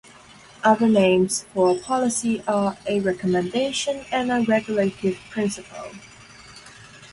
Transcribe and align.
Other 0.63 0.87
names 0.89 1.45
for 1.53 1.69
a 1.69 1.75
policy 1.79 2.41
are 2.47 2.75
a 2.87 2.99
"recommendation" 3.01 4.03
and 4.11 4.31
a 4.31 4.41
"regulative 4.41 5.19
principle". 5.29 5.91